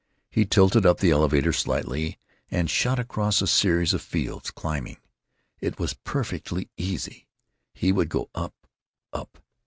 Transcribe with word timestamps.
He 0.31 0.47
tilted 0.47 0.83
up 0.83 0.97
the 0.99 1.11
elevator 1.11 1.53
slightly 1.53 2.17
and 2.49 2.71
shot 2.71 2.97
across 2.97 3.39
a 3.39 3.45
series 3.45 3.93
of 3.93 4.01
fields, 4.01 4.49
climbing. 4.49 4.97
It 5.59 5.77
was 5.77 5.93
perfectly 5.93 6.71
easy. 6.75 7.27
He 7.71 7.91
would 7.91 8.09
go 8.09 8.27
up—up. 8.33 9.37